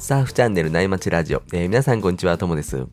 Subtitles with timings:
[0.00, 2.86] サーフチャンネル内町ラジオ、えー、皆さんこんにちは、ともです。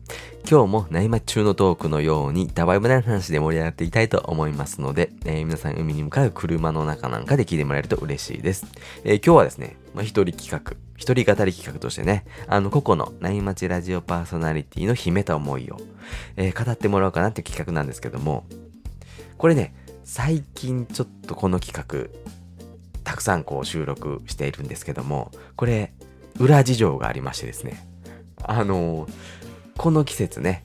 [0.48, 8.66] 今日も内町中のトークのように、ダバイブな話で盛り上がっていきたいと思いますので、えー、皆さん海に向かう車の中なんかで聞いてもらえると嬉しいです。
[9.04, 15.78] えー、今日はですね、まあ、一人企画、一人語り企画としてね、あの、個々の内町ラジオパーソナリティの秘めた思いを、
[16.36, 18.44] え語ってもらおうかなっていう企画なんですけども、
[19.38, 22.10] これね、最近ちょっとこの企画、
[23.02, 25.94] たくさんこう収録しているんですけども、これ、
[26.38, 27.86] 裏事情がありましてですね。
[28.42, 29.12] あのー、
[29.76, 30.64] この季節ね、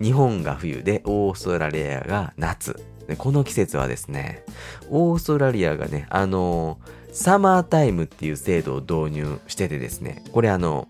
[0.00, 2.82] 日本が冬でオーストラリアが夏。
[3.18, 4.44] この季節はですね、
[4.90, 10.88] オーストラリアがね、あのー、サマータイムっていう制度を導入しててですね、これあの、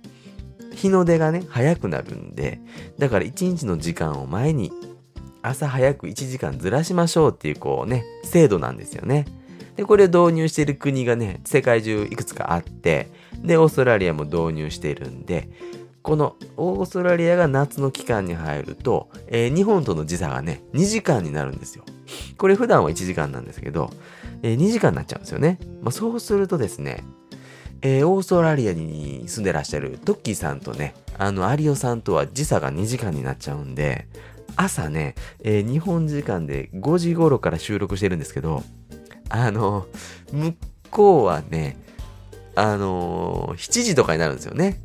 [0.75, 2.61] 日の出がね、早くなるんで、
[2.99, 4.71] だから1日の時間を前に
[5.43, 9.27] 朝早く1時間ずらしましょうっていうこうね、制度なんですよね。
[9.77, 13.09] で、これを導入している国がね、世界中いくつかあって、
[13.43, 15.49] で、オーストラリアも導入しているんで、
[16.03, 21.85] このオーストラリアが夏の期間に入ると、えー、日本との時差がね、2時間になるんですよ。
[22.39, 23.91] これ普段は1時間なんですけど、
[24.43, 25.59] えー、2時間になっちゃうんですよね。
[25.83, 27.03] まあ、そうするとですね、
[27.83, 34.07] えー、オーストラリアに住んでらっしゃるトッキーさんとね、あの、アリオさんとは時差が2時間になっちゃうんで、
[34.55, 38.63] 朝ね、え、日本時間で5時頃から収録してるんですけど、
[39.29, 39.87] あの、
[40.33, 40.55] 向
[40.91, 41.77] こうはね、
[42.57, 44.81] あのー、7時とかになるんですよね。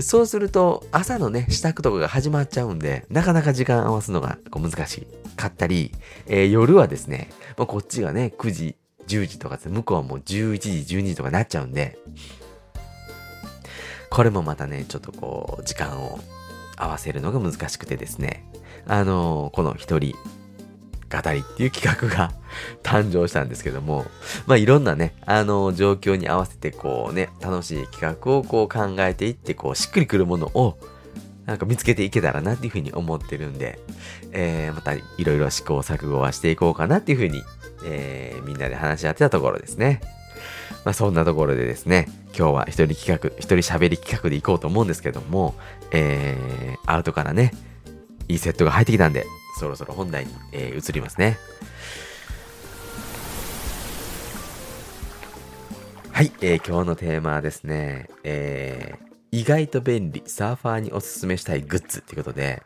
[0.00, 5.92] そうすると、朝のね、支度とかが始まっちゃうんで、なかなか時間合わすのがこう難しかったり、
[6.26, 11.98] えー、夜はですね、まあ、こっちがね、9時、10時とか向こうはもう11時、12時とかになっちゃうんで、
[14.10, 16.18] これもまたね、ちょっとこう、時間を
[16.76, 18.44] 合わせるのが難しくてですね、
[18.86, 20.14] あのー、この一人
[21.22, 22.32] 語りっていう企画が
[22.82, 24.06] 誕生したんですけども、
[24.46, 30.78] まあいろんなね、あの、状況に合わせてこうね、楽しい企画をこう考えていって、こうしっくりくるものを
[31.46, 33.78] なんか見つけていけたらなっていうふうに思ってるんで、
[34.32, 37.42] えー、またいろいろ試行錯誤はしていこうかなっていうふうに、
[37.84, 40.00] えー、みんなで話し合ってたところですね。
[40.84, 45.54] まあそんなところでですね、今日は一人企画、一人喋り企画でいこうと思うんですけども、
[45.92, 47.52] えー、アウトからね、
[48.28, 49.24] いいセットが入ってきたんで、
[49.58, 51.38] そろそろ本題に、えー、移りますね。
[56.12, 62.62] はい、えー、今日のテーマはですね、えー、意外と便利、サーファーにおすすめしたいグッズっていうことで、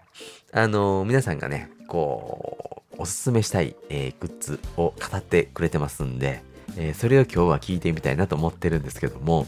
[0.53, 6.43] あのー、皆さんがね、こう、おすすめしたい、えー、グッズを語ってくれてますんで、
[6.77, 9.47] えー、それを今日は聞いてみたいなと思ってるんですけども、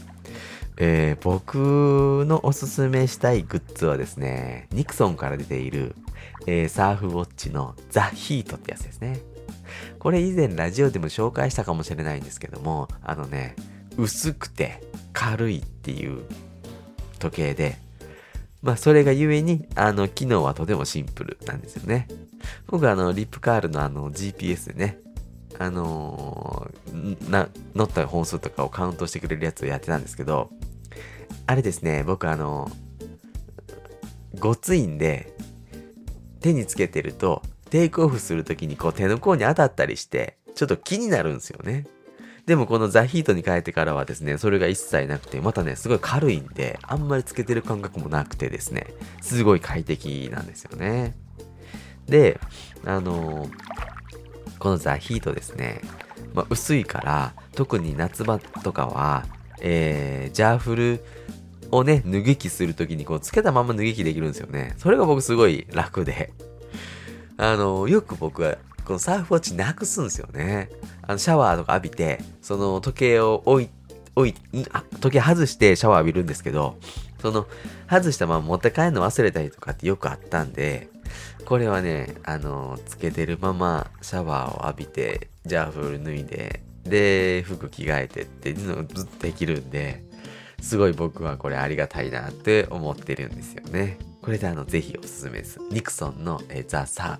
[0.77, 5.95] えー、僕のおすすめしたいグッズはですね、ニクソンから出ている、
[6.45, 9.19] えー、サーフウォッチのザ・ヒートってやつですね。
[9.99, 13.55] これ以前ラジオでも紹介したかもしれないんですけども、あのね、
[13.97, 14.83] 薄くて
[15.13, 16.23] 軽いっていう
[17.19, 17.77] 時計で、
[18.61, 22.07] まあそれがゆえに、あの、機能はとてもシンプルなんですよね。
[22.67, 24.99] 僕あの、リップカールのあの GPS でね、
[25.59, 30.49] あのー、な、乗った本数とかをカウントしてくれるやつをやってたんですけど、
[31.45, 32.69] あれですね、僕あの、
[34.39, 35.33] ごついんで、
[36.43, 41.87] 手につけてると、テイクオフするときにこう手の甲に当たったりして、ちょっと気になるんですよね。
[42.45, 48.87] でもこのザ・ヒートに変えてからはですね、それが一切なくて、またね、すごい軽いんで、あんまりつけてる感覚もなくてですね、
[49.21, 51.15] すごい快適なんですよね。
[52.07, 52.41] で、
[52.83, 53.49] あのー、
[54.59, 55.79] このザ・ヒートですね、
[56.33, 59.25] まあ、薄いから、特に夏場とかは、
[59.61, 61.05] えー、ジャーフル
[61.73, 64.75] をね、脱ぎ着するときにこう、つけたまま脱ぎ着できるんですよね。
[64.77, 66.31] それが僕すごい楽で。
[67.37, 70.69] あの、よく僕は、このサーフウォッチなくすんですよね。
[71.01, 73.69] あの、シャワーとか浴びて、その時計を置い、
[74.15, 74.33] 置い、
[74.99, 76.77] 時計外してシャワー浴びるんですけど、
[77.21, 77.47] その、
[77.89, 80.89] 外したまま持って帰るの忘れたりとかってよくあったんで、
[81.45, 90.03] これはね、あの、つけてるままシャワーを浴びて、ジャーフル脱いで、で、服着替えてっていうのをずっとできるんで、
[90.63, 93.97] すごい僕はこれありがたいなって思ってるんですよね。
[94.21, 95.59] これであの、ぜひおすすめです。
[95.69, 97.19] ニクソンのえザ・サ、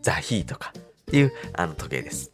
[0.00, 2.30] ザ・ヒーとかっていうあの時計です。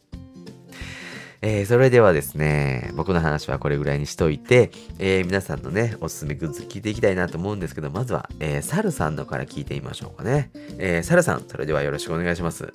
[1.41, 4.69] えー、それではですね、僕の話はこれぐらいにしといて、
[4.99, 10.51] えー、皆さんのね、おすすめグッズ聞いていきたいなと思うんですけど、まずは、えー、サルさんのから聞いてみましょうかね。
[10.77, 12.71] えー、サルさん、それではよろしくお願いします。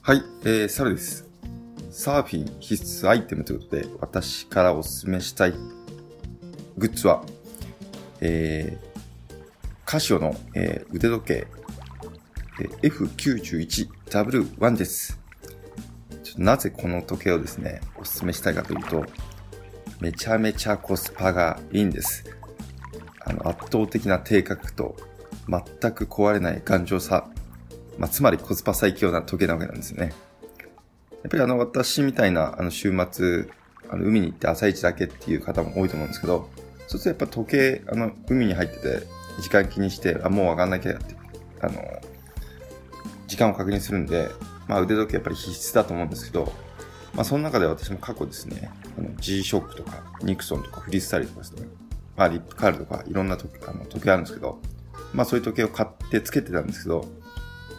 [0.00, 1.26] はい、えー、サルです。
[1.90, 5.54] サーフィン必須アイテムということで、私からおすすめしたい
[6.76, 7.24] グッズは、
[8.20, 9.34] えー、
[9.84, 11.46] カシオの、えー、腕時計、
[12.60, 15.20] えー、F91W1 です。
[16.36, 19.04] なぜこの時計をですね、お勧めしたいかというと、
[20.00, 22.24] めちゃめちゃコスパがいいんです。
[23.24, 24.96] あの圧倒的な低価格と
[25.48, 27.28] 全く壊れない頑丈さ、
[27.98, 30.12] まあ、つまりコスパ最強な時計なわけなんですよね。
[31.22, 33.46] やっぱりあの私みたいなあの週末、
[33.88, 36.50] あの海に行って朝一だけっていう方も多いと思うんですけど、
[36.86, 39.06] そうするとやっぱ時計、あの海に入ってて
[39.40, 41.16] 時間気にして、あ、もう上がんなきゃって、
[41.60, 41.82] あの、
[43.26, 44.28] 時間を確認するんで、
[44.68, 46.52] まあ腕時計やっぱり必須だと思うんですけど、
[47.14, 51.66] まあその中で私も過去ですね、あの G-SHOCK とか、ニクソンとかフリースタイルとかですね、
[52.16, 54.60] まあリップカールとかいろんな時あの時計あるんですけど、
[55.12, 57.06] まあそういう時計を買ってつけてたんですけど、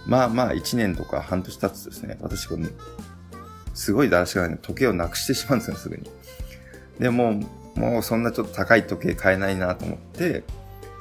[0.05, 2.67] まあまあ1年とか半年経つとですね、私この、
[3.73, 6.03] すごいだらしがない時計をなくしてしまうんですよ、すぐに。
[6.99, 7.41] で、も、
[7.75, 10.43] もうそんなちょっと高い時計買えないなと思って、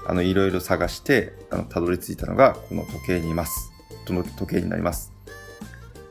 [0.06, 3.72] あの、いろいろ探して、あの、たどり着いたのが、この時計にいます。
[4.06, 5.12] この時計になります。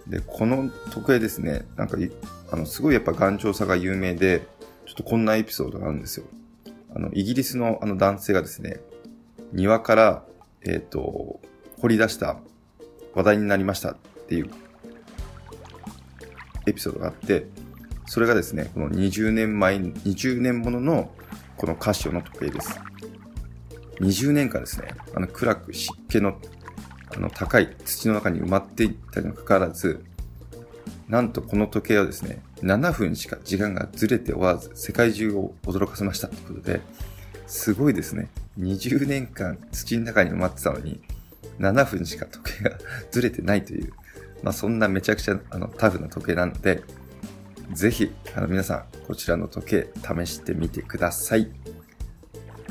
[0.08, 1.98] で、この時計ですね、なんか、
[2.52, 4.48] あの、すごいやっぱ頑丈さが有名で、
[4.86, 6.26] ちょっとこんなエピソードがあるんですよ。
[6.96, 8.80] あの、イギリスのあの男性がですね、
[9.52, 10.26] 庭から、
[10.64, 11.40] えっ、ー、と、
[11.80, 12.38] 掘り出した
[13.14, 13.96] 話題になりましたっ
[14.28, 14.50] ていう
[16.66, 17.48] エピソードがあって、
[18.06, 21.12] それがですね、この20年前、20年ものの
[21.58, 22.80] このカシオの時計です。
[24.00, 26.38] 20年間ですね、あの暗く湿気の
[27.16, 30.04] あの高い土の中に埋まっていったにもかかわらず、
[31.08, 36.82] なんとこの時計はですね、7分しか時間がずれておらず、世界中を驚かせましたということで、
[37.46, 38.30] すごいですね。
[38.60, 41.02] 20年間土の中に埋まってたのに、
[41.60, 42.78] 7分しか時計が
[43.12, 43.94] ずれてないという、
[44.42, 46.82] まあそんなめちゃくちゃあのタフな時計なので、
[47.72, 49.88] ぜひ、あの皆さん、こちらの時計
[50.26, 51.52] 試してみてください。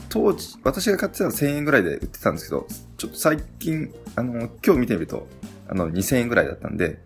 [0.09, 2.67] 当時、私が買ってたの1000円ぐらいで売ってたんですけど、
[2.99, 5.27] ちょっと最近、あの、今日見てみると、
[5.69, 7.01] あの、2000円ぐらいだったんで、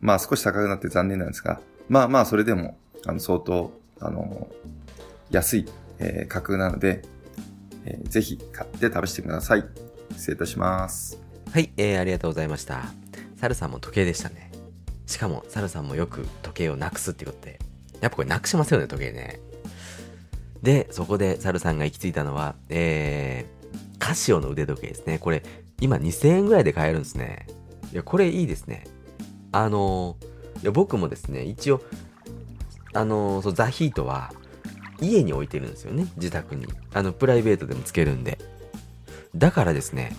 [0.00, 4.48] まあ少し高くなって残念なんですが、まあまあそれでも、あの、相当、あの、
[5.30, 5.66] 安い、
[5.98, 7.02] えー、価格なので、
[7.86, 9.64] えー、ぜひ買って試してください。
[10.12, 11.18] 失礼いたします。
[11.52, 12.84] はい、えー、ありがとうございました。
[13.36, 14.43] サルさんも時計でしたね。
[15.06, 17.58] しかも、サルさんもよく時計をなくすってことで、
[18.00, 19.40] やっぱこれなくしますよね、時計ね。
[20.62, 25.18] で、そこでサルさんが行き着いたのは、えー、カシオの腕時計ですね。
[25.18, 25.42] これ、
[25.80, 27.46] 今2000円ぐらいで買えるんですね。
[27.92, 28.84] いや、これいいですね。
[29.52, 30.16] あの
[30.62, 31.80] いや僕もですね、一応、
[32.92, 34.32] あのそうザ・ヒートは
[35.00, 36.66] 家に置いてるんですよね、自宅に。
[36.92, 38.38] あの、プライベートでもつけるんで。
[39.36, 40.16] だからですね、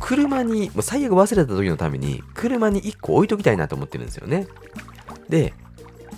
[0.00, 4.46] 車に、もう最悪忘れた時のために、車に1個置いときたいなと思ってるんですよね。
[5.28, 5.54] で、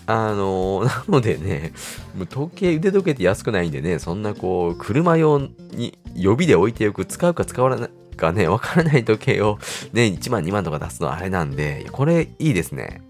[0.09, 1.73] あのなのでね、
[2.17, 9.59] もう時計、腕時計って安くないんでね、そんなこう、車用に予備で置いておく、使うか使わないかね、わからない時計を
[9.93, 13.03] ね、1万2万とか出すのあれなんで、これいいですね。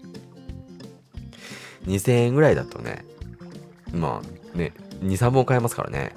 [1.85, 3.05] 2000円ぐらいだとね、
[3.93, 6.13] まあね、2、3本買えますからね。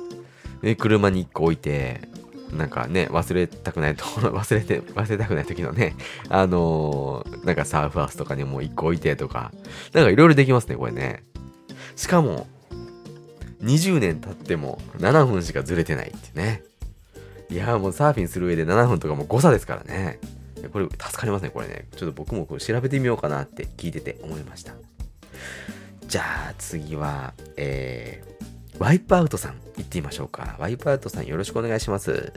[0.63, 2.09] で、車に1個置いて、
[2.53, 5.97] なんかね、忘れたくないところ、 忘れて、忘れたくない時のね、
[6.29, 9.53] あのー、なんかサーファースとかにも1個置いてとか、
[9.93, 11.23] なんかいろいろできますね、これね。
[11.97, 12.47] しかも、
[13.63, 16.63] 20年経っても7分しかずれてないってね。
[17.51, 20.19] いやもうサーフィンする上で7分とかも誤差ですからね。
[20.73, 21.87] これ助かりますね、これね。
[21.97, 24.75] ちょっと僕もこれ調べてみようかなって聞いてて思いました。
[26.07, 30.57] じゃあ次は、えー、ワイプアウトさん行ってみましょうか。
[30.59, 32.33] ワイプアウトさんよろしくお願いします。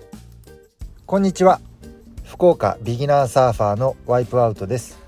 [1.05, 1.61] こんにちは。
[2.23, 4.99] 福岡ビギナーサーファーのワイプアウトです。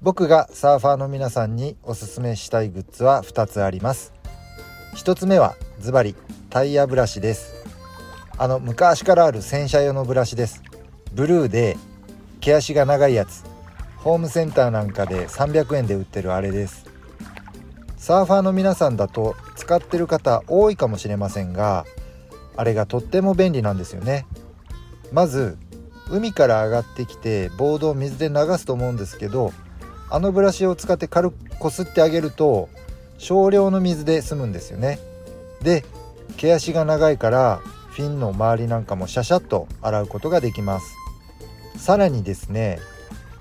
[0.00, 4.12] 僕がサーファーの皆さんにおすすめしたいグッズは2つあります。
[4.94, 6.14] 1つ目はズバリ
[6.50, 7.62] タイヤブラシです。
[8.38, 10.62] あの昔からある洗車用のブラシです
[11.12, 11.76] ブルーで
[12.40, 13.44] 毛足が長いやつ
[13.96, 16.86] ホームセンターなんかで300円で売ってるあれです
[17.96, 21.86] サーファーの皆さんだと使ってる方多いかもしれませんが
[22.56, 24.26] あれがとっても便利なんですよね。
[25.12, 25.56] まず
[26.10, 29.52] 海から上がってきてボードを水で流すと思うんですけど
[30.10, 32.70] あのブラシを使って軽くこすってあげると
[33.18, 34.98] 少量の水で済むんですよね。
[35.62, 35.84] で
[36.36, 40.96] 毛足が長いからフィンの周りなんかもシャシャッと洗うことができます。
[41.78, 42.80] さらにですね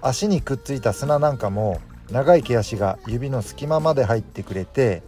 [0.04, 5.02] 足にくっついた砂なんかも長い毛足が指の隙間まで入ってくれて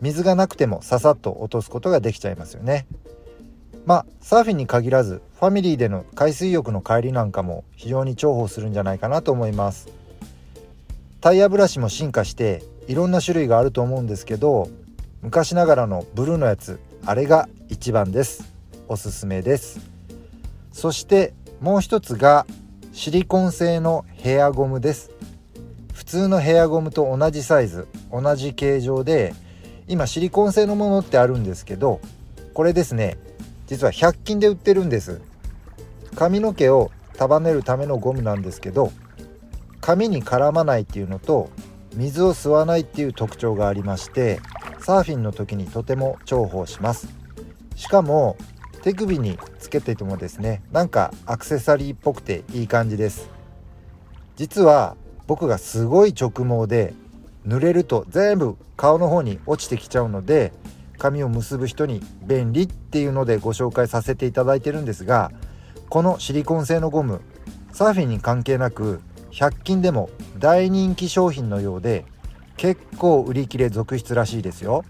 [0.00, 2.86] 水がなくてもささっと落とすことができちゃいますよね。
[3.86, 9.88] まあサーフィンに限らずファミリーでの海水浴の帰りなんかも非常に重宝するんじゃないかなと思います。
[11.20, 14.68] タイヤブラシも進化していろんな種類があると思うんですけど
[15.22, 18.52] 昔ながらのブルーのやつあれが一番です。
[18.88, 19.80] おすすめです。
[20.72, 22.46] そしてもう一つが
[22.92, 25.10] シリコン製のヘアゴムです。
[25.92, 29.34] 普通のヘアゴムと同じサイズ同じ形状で
[29.88, 32.00] 今シリコン製のものってあるんですけど
[32.54, 33.18] これですね
[33.66, 35.20] 実は100均で売ってるんです。
[36.14, 38.92] 髪の毛を束ねるためのゴムなんですけど
[39.80, 41.50] 髪に絡まないっていうのと
[41.94, 44.40] 水を吸わないっていう特徴がありまして
[44.80, 47.08] サーフィンの時にとても重宝します。
[47.74, 48.36] しかも
[48.82, 53.28] 手首につけていてもですねなんかアクセサリーっぽくていい感じです。
[54.36, 56.94] 実は僕がすごい直毛で
[57.46, 60.52] 濡れると全部顔の方に落ちてきちゃうので
[60.98, 65.30] 髪を結ぶ人に便利っていうのでご紹介させていただいてるんですが
[65.88, 67.20] このシリコン製のゴム
[67.72, 69.00] サーフィンに関係なく
[69.30, 72.04] 100均でも大人気商品のようで
[72.56, 74.82] 結構売り切れ続出らしいですよ。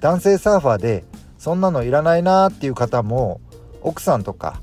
[0.00, 1.04] 男性サーファーで
[1.38, 3.40] そんなのいらないなーっていう方も
[3.80, 4.60] 奥さんとか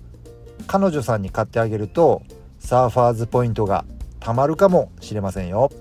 [0.67, 2.21] 彼女さんに買ってあげると
[2.59, 3.85] サーファーズポイントが
[4.19, 5.71] たまるかもしれませんよ。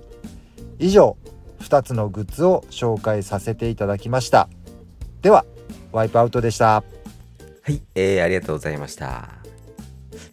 [0.79, 1.17] 以上
[1.61, 4.49] 2つのグッズを紹介させていただきました
[5.23, 5.45] では
[5.93, 6.85] ワイプアウトでした
[7.67, 9.45] はい、えー、ありがとうございました。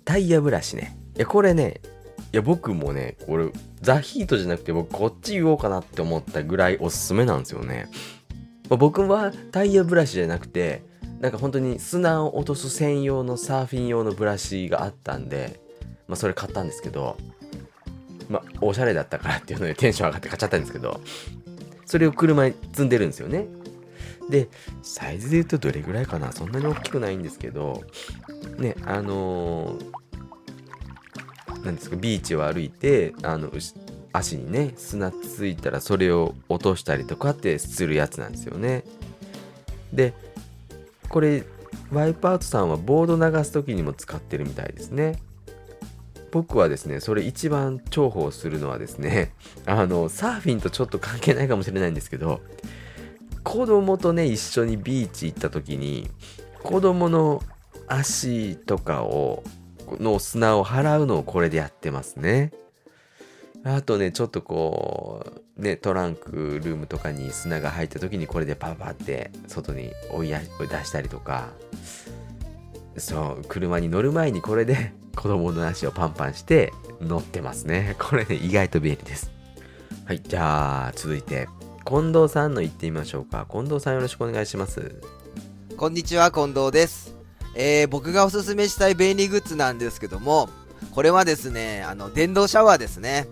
[0.04, 0.98] タイヤブラシね。
[1.16, 1.80] いや、これね、
[2.34, 7.88] いや、僕もね、これ、ザ・ヒートじゃなくて、僕、こっち言おうかなって思ったぐらいおすすめなんですよね。
[8.70, 10.84] まあ僕はタイヤブラシじゃなくて、
[11.22, 15.62] なんか本当に砂を落とす専用のサーフィン用のブラシがあったんで、
[16.10, 17.16] まあ、それ買ったんですけど、
[18.32, 21.02] まあ、おしゃれだったからっていうのでテンション上がって買っちゃったんですけど、
[21.86, 23.46] それを車に積んでるんですよね。
[24.30, 24.50] で、
[24.82, 26.32] サイズで言うとどれぐらいかな？
[26.32, 27.84] そんなに大きくないんですけど、
[28.58, 29.92] ね、あのー
[31.64, 33.52] なんですか、ビーチを歩いて、あの、
[34.14, 38.84] 足にね、砂ついたらそれを落としたりとかってするやつなんですよね。
[39.94, 40.16] で、
[41.08, 41.44] これ、
[41.92, 45.20] ワイプアウトさんはボード流す時にも使ってるみたいですね。
[46.32, 49.34] 僕はですね、それ一番重宝するのはですね、
[49.66, 52.42] あの、サーフィンとちょっと関係ないかもしれないんですけど、
[53.44, 56.10] 子供とね、一緒にビーチ行った時に、
[56.64, 57.44] 子供の
[57.88, 59.44] 足とかを、
[60.00, 62.52] の砂を払うのをこれでやってますね。
[63.64, 65.26] あとね、ちょっとこ
[65.58, 71.50] う、ね、トランクルームとかに砂が入った時にこれでパパって外に追いや追い出したりとか、
[72.98, 77.96] そう、車に乗る前にこれで 子供の足をパンパンして乗ってますね。
[78.00, 79.32] これね、意外と便利です。
[80.06, 81.48] はい、じゃあ続いて、
[81.86, 83.46] 近藤さんの言ってみましょうか。
[83.50, 84.96] 近藤さんよろしくお願いします。
[85.78, 87.16] こんにちは、近藤です。
[87.56, 90.50] えー、僕がおすすめしたい便利グッズなんですけども、
[90.92, 93.28] これはですね、あの、電動シャワーですね。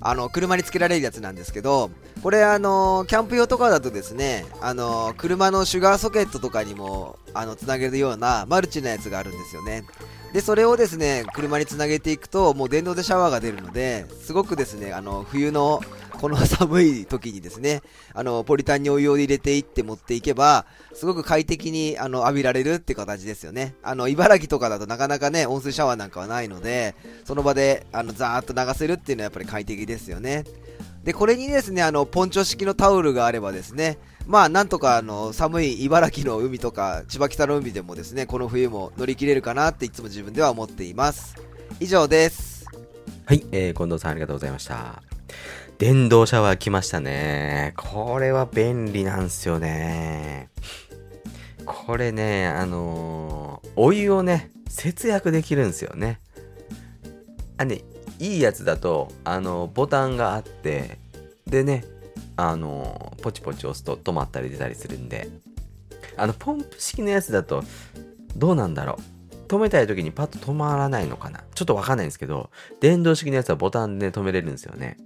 [0.00, 1.90] あの、車につけられるやつなんですけど、
[2.22, 9.84] これあの、キャンプ用とかだとですね、あの、車のシュガーソケットとかにも、あの、つなげるようなマルチなやつがあるんですよね。
[10.32, 15.80] で、それをですね、車につなげていくと、もう電動でシャワーが出るので、すごくですね、あの、冬の
[16.20, 17.82] この 寒い時にですね、
[18.14, 23.74] あの、ポリタンにお湯を入れていって持っていけば、すごく快適に、あの、浴びられるって形ですよね。
[23.82, 26.94] あの、茨城とかだとなかなかね、温水シャワーなんかはないので、
[27.24, 30.44] その場で、あの、ザーッと流せるっていうのはやっぱり快適ですよね。
[31.02, 33.98] で、これにですね、あの、ポンチョ式のタオルがあればですね、
[34.30, 41.34] まあ、なんとか、あの、寒い茨城の海とか、千葉北の海でもですね、この冬も乗り切れるかなっていつも自分では思っています。
[41.80, 42.64] 以上です。
[43.24, 45.02] はい、えー、近藤さんありがとうございました。
[45.78, 47.74] 電動シャワー来ましたね。
[47.76, 50.50] これは便利なんですよね。
[51.66, 56.20] これね、あのーお湯をね、節約できるんですよね。
[57.56, 57.82] あね、
[58.20, 60.98] いいやつだと、あのボタンがあって、
[61.46, 61.84] でね、
[62.48, 65.28] あのポチポチ押すと止まったり出たりするんで、
[66.16, 67.64] あの、ポンプ式のやつだと、
[68.36, 69.46] どうなんだろう。
[69.48, 74.96] 止めたい時にパッと止まらないのかなちょっとわかんないんですけど、電動式のやつはボタンで止めれるんですよね。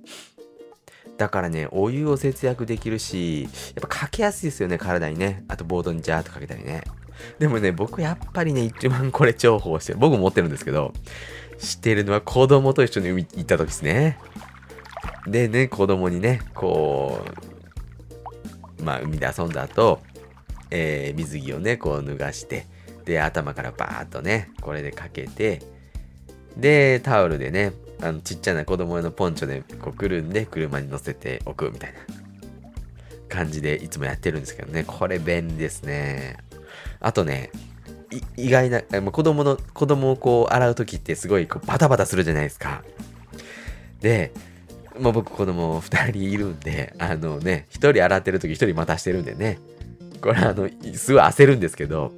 [1.16, 5.44] だからね、お湯を節約できるし、やっぱかけやすいですよね、体にね。
[5.48, 6.82] あとボードにジャーっとかけたりね。
[7.38, 9.98] でもね、僕やっぱりね、一番これ重宝してる。
[9.98, 10.92] 僕持ってるんですけど、
[11.58, 14.18] 知ってるのは子供と一緒に海行った時ですね。
[15.26, 17.24] でね、子供にね、こ
[18.78, 20.00] う、まあ海で遊んだ後、
[20.70, 22.66] えー水着をね、こう脱がして、
[23.04, 25.62] で、頭からバーッとね、これでかけて、
[26.56, 31.98] で、タオルでね、あのちっちゃな子供用のポンチョでこうくるんで車に乗せておくみたいな
[33.28, 36.36] 感じでいつもやってるんですけどね、これ便利ですね。
[37.00, 37.50] あとね、
[38.36, 42.82] 意外な、子供の、子供をこう洗う時ってすごいこうバタバタするじゃないですか。
[44.00, 44.32] で、
[44.98, 49.58] もう僕子供2人いるんで、あのね、1人洗ってる時1人待たしてるんでね、
[50.20, 52.12] これあの、すごい焦るんですけど、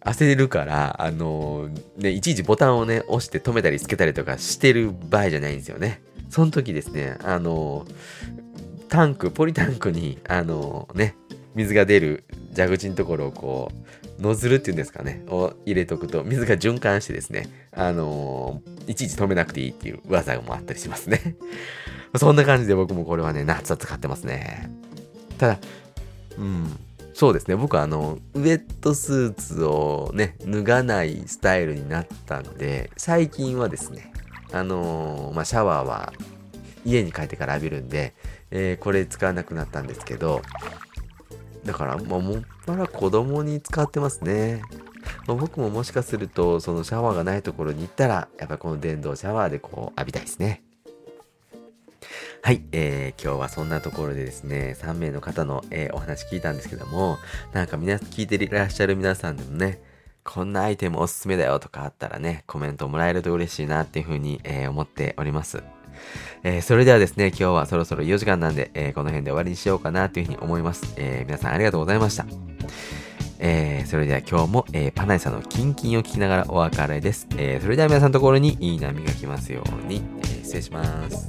[0.00, 6.00] 焦るから、あのね、いちいちボタンをね、押して止めたりつけたりとかしてる場合じゃないんですよね。
[6.30, 7.86] その時ですね、あの
[8.88, 11.14] タンク、ポリタンクに、あのね、
[11.54, 12.24] 水が出る
[12.58, 13.70] 蛇口のところをこ
[14.18, 21.36] う、ノズルっていうんですかね、を入れとくと、水が循環してですね、あのーいちいち止めなくていいっていう技もあったりしますね。
[22.16, 24.70] そんな感じで僕もこれはね、夏は使ってますね。
[25.36, 25.58] ただ、
[26.38, 26.76] うん、
[27.12, 27.54] そうですね。
[27.54, 34.10] 僕はあの、ウェットスーツをね、脱がないスタイルになったんで、最近はですね、
[34.52, 36.14] あのーまあ、シャワーは
[36.84, 38.14] 家に帰ってから浴びるんで、
[38.50, 40.40] えーこれ使わなくなったんですけど、
[41.64, 44.62] だから、もう、もっぱら子供に使ってますね。
[45.26, 50.62] まあ僕ももしかすると、そのシャワーがないところに行ったら、やっぱこの電動シャワーでこう浴びたいですね。
[52.42, 57.18] はい、えー今日はそんなところでですね、3名の方の、えーお話聞いたんですけども、
[57.52, 59.82] なんか皆さん、聞いていらっしゃる皆さんでもね、
[60.24, 65.62] こんなアイテムおすすめだよとかあったらね、コメントもらえると嬉しいなっていうふうに、えー思っております。
[66.42, 70.94] えーそれではですね、今日はそろそろ4時間なんで、えーこの辺で終わりにしようかなっていうふうに思います。
[70.96, 72.26] えー皆さんありがとうございました。
[73.40, 77.26] えーそれでは今日も、えーパナイさんのキンキンを聞きながらお別れです。
[77.36, 81.28] えーそれでは皆さんのところにいい波が来ますように、えー失礼します。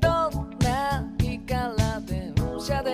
[0.00, 2.92] どんな日から電車で